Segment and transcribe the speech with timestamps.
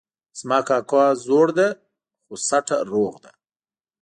[0.39, 1.67] زما کاکا زوړ ده
[2.25, 3.31] خو سټه روغ ده